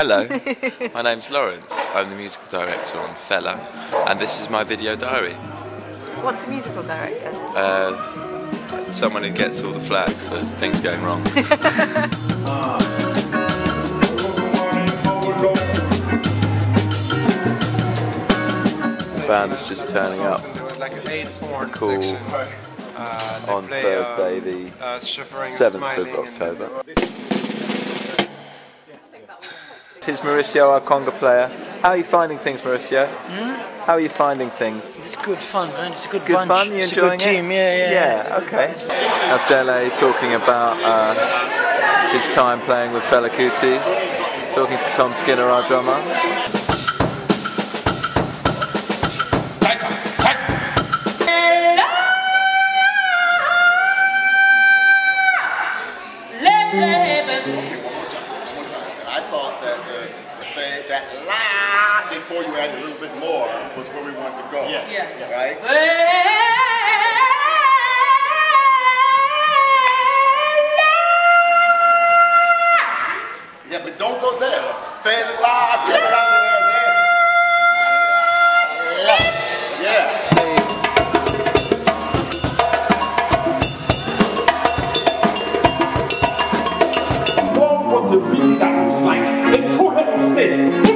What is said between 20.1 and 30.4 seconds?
up. Cool. On Thursday, the 7th of October. This is